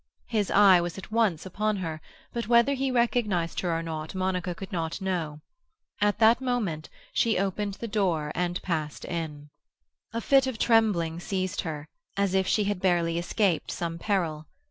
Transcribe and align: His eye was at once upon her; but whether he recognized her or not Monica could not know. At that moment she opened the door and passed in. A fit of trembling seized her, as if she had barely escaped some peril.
His 0.29 0.49
eye 0.49 0.81
was 0.81 0.97
at 0.97 1.11
once 1.11 1.45
upon 1.45 1.75
her; 1.77 2.01
but 2.33 2.47
whether 2.47 2.73
he 2.73 2.89
recognized 2.89 3.59
her 3.59 3.71
or 3.71 3.83
not 3.83 4.15
Monica 4.15 4.55
could 4.55 4.71
not 4.71 4.99
know. 4.99 5.41
At 6.01 6.17
that 6.17 6.41
moment 6.41 6.89
she 7.13 7.37
opened 7.37 7.75
the 7.75 7.87
door 7.87 8.31
and 8.33 8.59
passed 8.63 9.05
in. 9.05 9.51
A 10.11 10.19
fit 10.19 10.47
of 10.47 10.57
trembling 10.57 11.19
seized 11.19 11.61
her, 11.61 11.87
as 12.17 12.33
if 12.33 12.47
she 12.47 12.63
had 12.63 12.79
barely 12.81 13.19
escaped 13.19 13.69
some 13.69 13.99
peril. 13.99 14.47